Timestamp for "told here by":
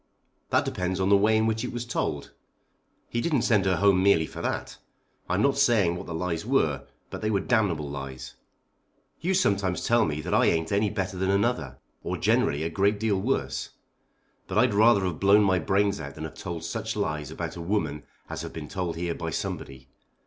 18.69-19.29